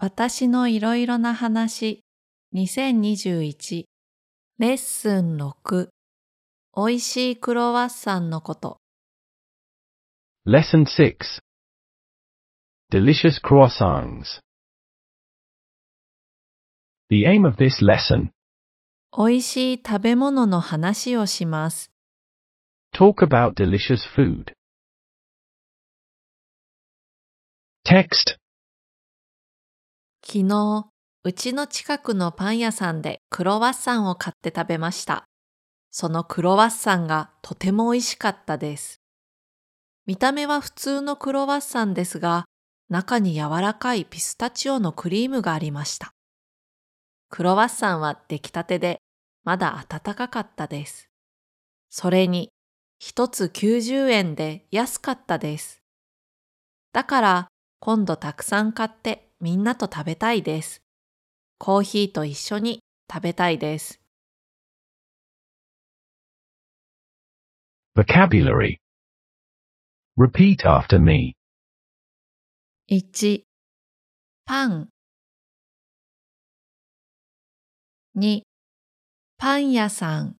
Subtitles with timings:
[0.00, 2.04] 私のいろいろな話
[2.54, 3.84] 2021
[4.60, 5.88] レッスン6
[6.74, 8.78] おいしいクロワッサンのこと
[10.46, 11.40] Lesson 6
[12.92, 14.40] Delicious Croissants.
[17.10, 18.30] The aim of this lesson,
[19.10, 21.90] おいしい食べ物の話をします。
[22.94, 24.52] talk about delicious food.
[27.84, 28.38] Text,
[30.30, 30.90] 昨日、
[31.24, 35.24] うちの近くのパン屋さんでクロワッサンを買って食べました。
[35.90, 39.00] そのクロワッサンがとても美味しかったです。
[40.04, 42.44] 見た目は普通のクロワッサンですが、
[42.90, 46.12] 中に柔らかいピスタチオのクリームがありました。
[47.30, 49.00] クロワッサンは出来たてで、
[49.44, 51.08] まだ温かかったです。
[51.88, 52.50] それに、
[52.98, 55.80] 一つ90円で安かったです。
[56.92, 57.48] だから、
[57.80, 60.82] 今度たくさん買ってみんなと食べたいです。
[61.58, 62.80] コーヒーと一緒に
[63.12, 64.00] 食べたいです。
[67.96, 68.78] vocabulary.
[70.16, 71.34] Repeat after me.
[72.90, 73.42] 1
[74.44, 74.88] パン
[78.16, 78.40] 2
[79.36, 80.36] パン屋さん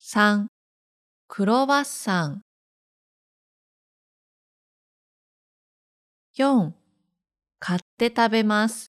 [0.00, 0.46] 3
[1.28, 2.43] クロワッサン
[6.36, 6.72] 4
[7.60, 8.92] 買って食べます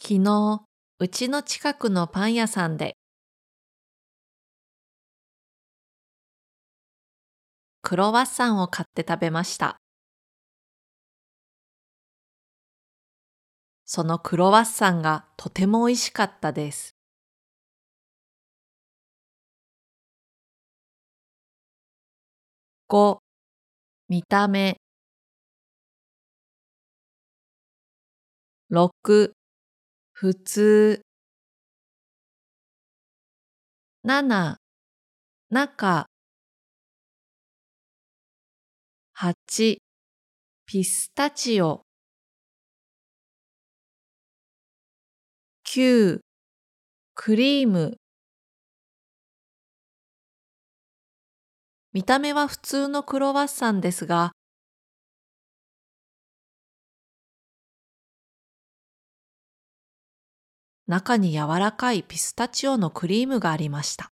[0.00, 0.62] 昨日
[1.00, 2.96] うちの近くのパン屋さんで
[7.82, 9.78] クロワッサンを買って食べました。
[13.86, 16.97] そのクロワッサンがとても美味しかったです。
[22.90, 23.18] 5
[24.08, 24.80] 見た目。
[28.70, 29.32] 6
[30.14, 31.02] 普通。
[34.04, 34.56] 7
[35.50, 36.06] 中。
[39.14, 39.76] 8
[40.64, 41.82] ピスタチオ。
[45.66, 46.20] 9
[47.14, 47.98] クリーム。
[51.92, 54.32] 見た目は普通のクロワッサンですが
[60.86, 64.10] 中に柔らかいピスタチオのクリームがありました。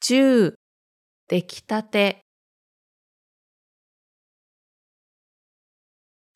[0.00, 0.54] 10
[1.28, 2.24] 出来たて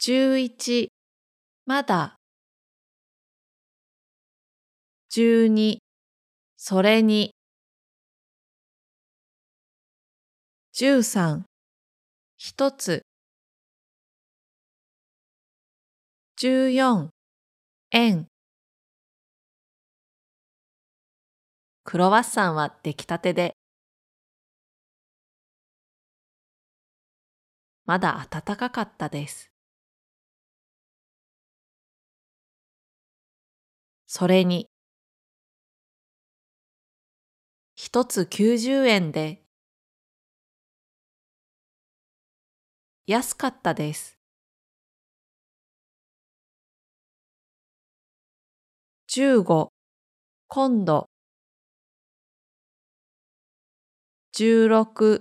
[0.01, 0.89] 11
[1.65, 2.22] まだ
[5.15, 5.83] 12
[6.57, 7.35] それに
[10.73, 11.45] 13
[12.39, 13.05] 一つ
[16.37, 17.11] 14
[17.91, 18.27] 円
[21.85, 23.55] クロワッサンは出来たてで、
[27.85, 29.53] まだ暖かかったです。
[34.07, 34.69] それに、
[37.85, 39.43] 一つ90円で、
[43.09, 44.17] 安かったです。
[49.09, 49.73] 15
[50.47, 51.09] 今度。
[54.37, 55.19] 16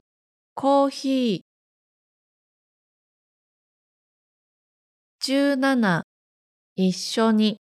[0.53, 1.41] コーヒー。
[5.25, 6.03] 17
[6.75, 7.59] 一緒に。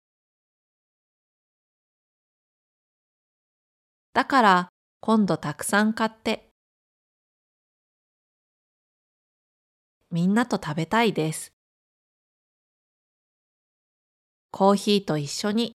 [4.13, 4.71] だから
[5.03, 6.51] 今度たくさん買って
[10.11, 11.55] みんなと食べたいです。
[14.51, 15.73] コーヒーと一緒に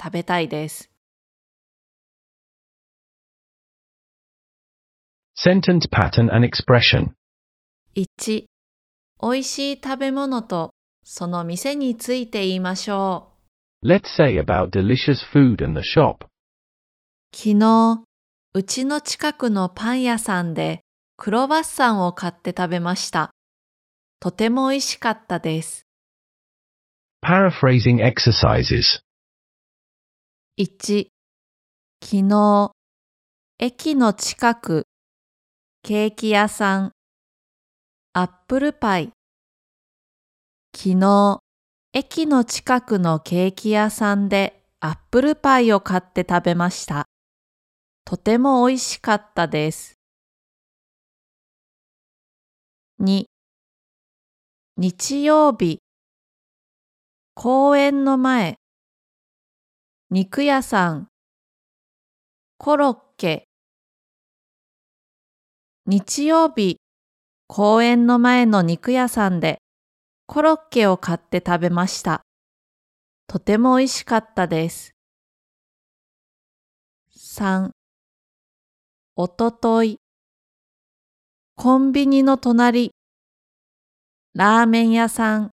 [0.00, 0.90] 食べたいです。
[5.36, 7.14] Sentence pattern and expression.
[7.96, 8.44] 1、
[9.18, 10.70] おいしい食べ物と
[11.02, 13.32] その店について言いましょ
[13.82, 13.88] う。
[13.88, 16.27] Let's say about delicious food in the shop.
[17.34, 18.02] 昨日、
[18.54, 20.80] うちの近くのパン屋さんで
[21.16, 23.30] クロワッサンを買って食べました。
[24.20, 25.86] とても美味しかったです。
[27.24, 29.00] Paraphrasing exercises.
[30.58, 31.08] 1、
[32.02, 32.72] 昨日、
[33.58, 34.84] 駅の近く、
[35.82, 36.92] ケーキ屋さん、
[38.14, 39.10] アップルパイ。
[40.74, 41.40] 昨日、
[41.92, 47.06] 駅の近くのケーキ屋さんでアップルパイを買って食べました。
[48.08, 49.98] とても美味しかったです。
[53.02, 53.26] 2
[54.78, 55.82] 日曜日。
[57.34, 58.56] 公園の前。
[60.08, 61.08] 肉屋さん。
[62.56, 63.46] コロッケ。
[65.84, 66.78] 日曜日。
[67.46, 69.58] 公園の前の肉屋さんで。
[70.24, 72.22] コロッケを買って食べました。
[73.26, 74.92] とても美味しかったです。
[77.14, 77.77] 3
[79.20, 79.98] おととい。
[81.56, 82.92] コンビニの隣。
[84.32, 85.50] ラーメン屋さん。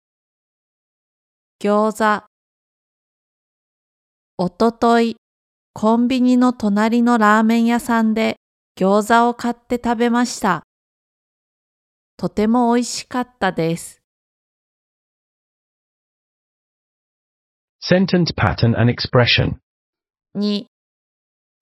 [1.62, 2.26] 餃子。
[4.36, 5.14] おととい。
[5.74, 8.34] コンビニの隣のラーメン屋さんで。
[8.76, 10.64] 餃子を買って食べました。
[12.16, 14.02] とても美味しかったです。
[17.80, 19.58] Sentence pattern and expression.
[20.36, 20.64] 2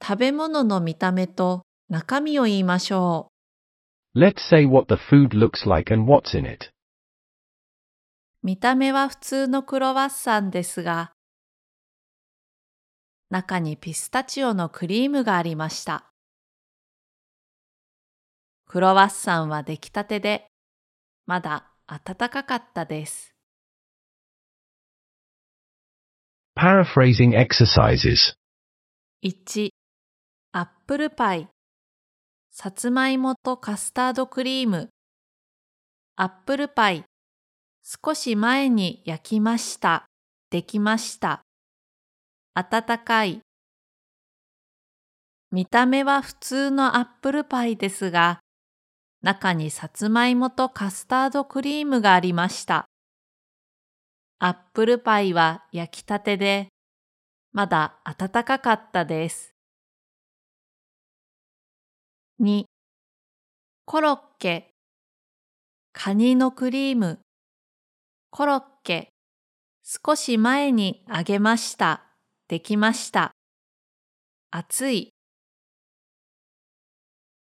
[0.02, 3.32] 食べ物の見た目と中身を言いましょ
[4.14, 4.18] う。
[4.18, 6.70] Let's say what the food looks like and what's in it.
[8.44, 11.10] 見た目は普通のクロワッサンですが、
[13.28, 16.12] 中にピスタチオのクリームがありました。
[18.66, 20.46] クロワッサンは出来たてで、
[21.26, 23.34] まだ温かかったです。
[26.56, 28.36] Paraphrasing exercises.
[29.24, 29.70] 1、
[30.52, 31.48] アップルパイ、
[32.52, 34.90] さつまいもとカスタードクリーム、
[36.16, 37.04] アップルパイ、
[37.82, 40.06] 少し前に焼きました、
[40.50, 41.42] できました、
[42.54, 43.40] 温かい。
[45.52, 48.40] 見た目は普通のアップルパイですが、
[49.22, 52.86] 中にさつまいもとカスタードクリームがありました。
[54.40, 56.68] アップルパイは焼きたてで、
[57.52, 59.49] まだ暖かかったです。
[62.42, 62.64] 2.
[63.84, 64.70] コロッケ
[65.92, 67.18] カニのクリーム
[68.30, 69.10] コロッケ
[69.82, 72.02] 少し前に揚げました。
[72.48, 73.32] できました。
[74.50, 75.10] 熱い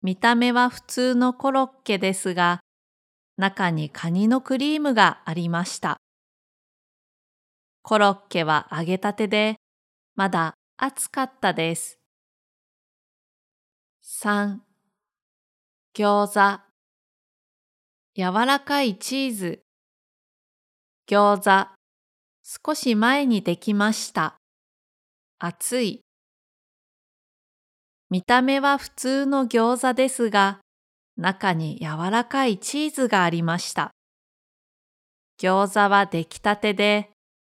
[0.01, 2.61] 見た目は普通のコロッケですが、
[3.37, 5.97] 中にカニのクリームがありました。
[7.83, 9.57] コロッケは揚げたてで、
[10.15, 11.99] まだ暑かったです。
[14.03, 14.70] 3.
[15.93, 16.61] 餃子
[18.15, 19.61] 柔らかいチーズ
[21.05, 21.67] 餃子
[22.41, 24.37] 少し前にできました。
[25.37, 25.99] 熱い
[28.09, 30.61] 見た目は普通の餃子ですが、
[31.17, 33.91] 中に柔らかいチーズがありました。
[35.41, 37.09] 餃子は出来たてで、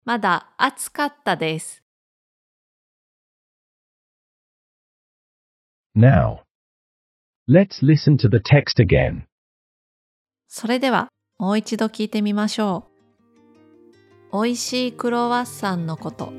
[0.06, 1.84] まだ暑かったです。
[5.96, 6.40] Now.
[7.46, 9.24] Let's listen to the text again.
[10.48, 12.86] それではもう一度聞いてみましょ
[14.32, 14.44] う。
[14.46, 16.32] 美味しいクロワッサンのこと。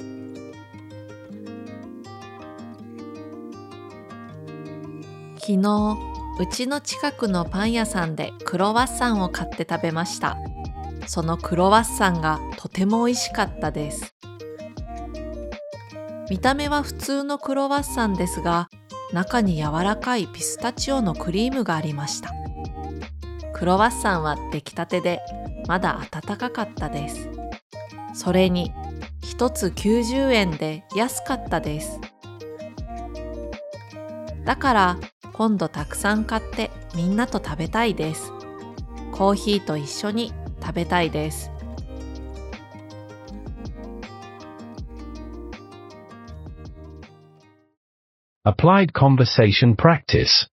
[5.36, 5.98] 昨日、
[6.40, 10.38] うちの近くのパン屋さんでクロワッサンを買って食べました。
[11.06, 14.14] そのクロワッサンがとても美味しかったです。
[16.30, 18.70] 見た目は普通のクロワッサンですが、
[19.14, 22.32] 中に柔らかいピスタチオのクリームがありました。
[23.52, 25.20] クロワッサンは出来たてで
[25.68, 27.30] まだ暖かかったです。
[28.12, 28.72] それに
[29.22, 32.00] 一つ90円で安かったです。
[34.44, 34.98] だから
[35.32, 38.32] 今度たくさん買ってみんなと食べたいです。
[39.12, 41.52] コーヒーと一緒に食べたいです。
[48.46, 50.48] Applied conversation practice.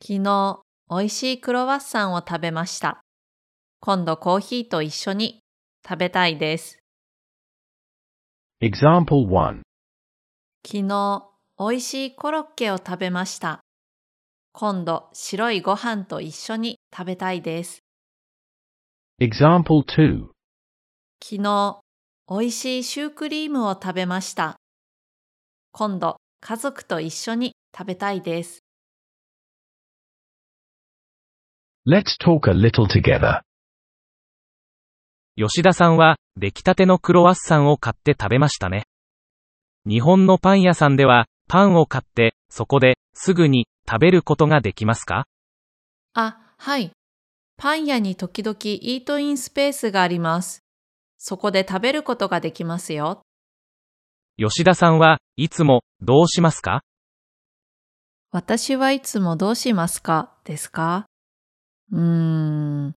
[0.00, 3.02] 昨日美味しいクロワッサンを食べました。
[3.80, 5.40] 今度コーヒーと一緒に
[5.84, 6.78] 食べたいです。
[8.62, 9.62] Example 1.
[10.64, 13.58] 昨日美味しいコロッケを食べました。
[14.52, 17.82] 今度白いご飯と一緒に食べたいです。
[19.20, 20.28] Example 2.
[21.20, 21.80] 昨日
[22.30, 24.54] 美味しいシュークリームを食べました。
[25.72, 28.64] 今度家族と一緒に食べたいです。
[31.86, 33.42] Let's talk a little together.
[35.36, 38.86] 吉田さんは、出来たてのクロワッサンを買って食べましたね。
[39.86, 45.26] 日本のパン屋さんでは、パンを買って、そこで、すぐに、食べることができますか？
[46.14, 46.90] あ、はい。
[47.56, 50.64] パン屋に時々イートインスペースがあります。
[51.18, 53.22] そこで食べることができますよ。
[54.44, 56.82] 吉田さんはいつもどうしますか？
[58.32, 60.32] 私はいつもどうしますか？
[60.42, 61.06] ですか？
[61.92, 62.00] うー
[62.88, 62.94] ん、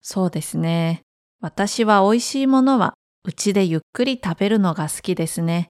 [0.00, 1.02] そうですね。
[1.40, 5.68] 私は美味しいものはうちでゆっくり食べるのが好きですね。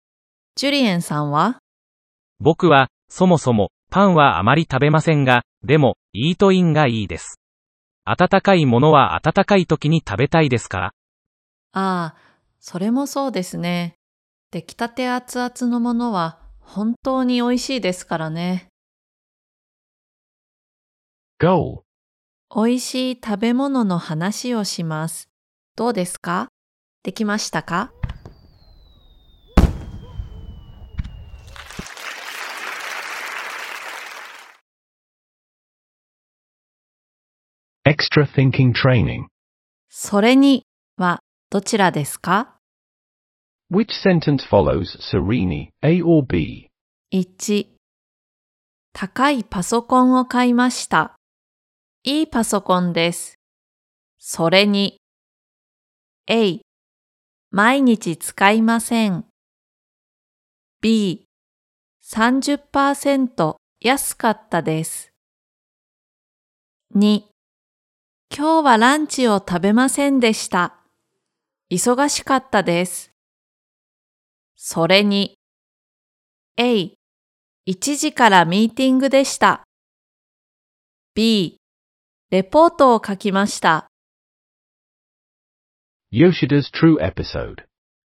[0.55, 1.59] ジュリエンさんは？
[2.41, 7.39] 僕は、そもそも、パンはあまり食べませんが、でも、イートインがいいです。
[8.07, 10.87] 温かいものは温かい時に食べたいですから。
[11.73, 12.17] ああ、
[12.61, 13.98] それもそうですね。
[14.51, 18.69] 出来たて熱々のものは本当に美味しいですからね。
[21.39, 21.83] Goal.
[22.55, 25.29] 美味しい食べ物の話をします。
[25.77, 26.49] どうですか？
[27.03, 27.93] できましたか
[37.85, 39.27] ？Extra thinking training.
[39.89, 40.65] それに
[40.97, 42.58] はどちらですか？
[43.71, 46.71] Which sentence follows Serini, A or B?
[47.13, 47.67] 1
[48.95, 51.17] 高いパソコンを買いました。
[52.03, 53.39] いいパソコンです。
[54.19, 54.97] それに
[56.27, 56.63] A
[57.51, 59.27] 毎日使いません。
[60.81, 61.27] B
[62.11, 65.13] 30%安かったです。
[66.97, 67.23] 2
[68.35, 70.79] 今日はランチを食べませんでした。
[71.71, 73.18] 忙しかったです。
[74.61, 75.39] それに
[76.57, 76.95] A
[77.69, 79.63] 1時からミーティングでした。
[81.15, 81.61] B、
[82.31, 83.87] レポートを書きました。
[86.13, 87.67] Yoshida's true episode.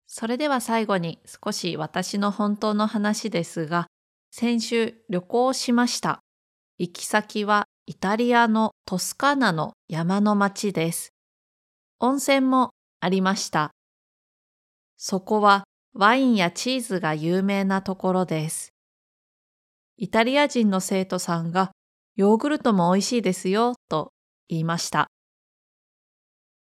[0.07, 3.87] それでは最後に少し私の本当の話ですが、
[4.31, 6.21] 先週旅行をしました。
[6.77, 11.09] 行き先はイタリアのトスカーナの山の町です。
[12.01, 13.71] 温泉もありました。
[14.99, 15.65] そこは
[15.97, 18.73] ワインやチーズが有名なところです。
[19.97, 21.71] イタリア人の生徒さんが
[22.17, 24.13] ヨーグルトも美味しいですよと
[24.49, 25.07] 言いました。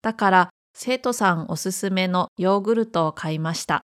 [0.02, 3.82] だから生徒さんおすすめのヨーグルトを買いました。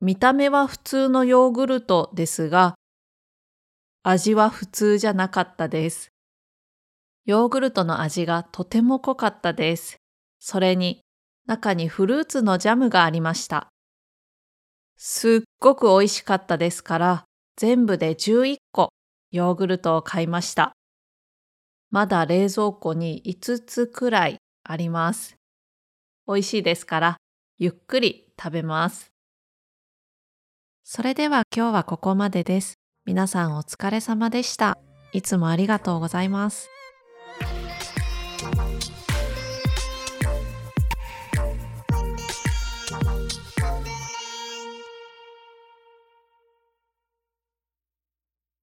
[0.00, 2.76] 見た目は普通のヨーグルトですが、
[4.04, 6.10] 味は普通じゃなかったです。
[7.24, 9.96] ヨーグルトの味がとても濃かったです。
[10.38, 11.00] それに
[11.46, 13.73] 中にフルーツのジャムがありました。
[15.06, 17.24] すっごく美味しかったですから、
[17.58, 18.88] 全部で11個
[19.32, 20.72] ヨーグルトを買いました。
[21.90, 25.36] まだ冷蔵庫に5つくらいあります。
[26.26, 27.16] 美味しいですから、
[27.58, 29.12] ゆっくり食べます。
[30.84, 32.78] それでは今日はここまでです。
[33.04, 34.78] 皆さんお疲れ様でした。
[35.12, 36.70] いつもありがとうございます。